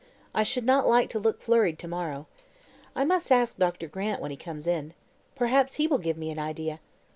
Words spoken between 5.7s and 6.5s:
he will give me an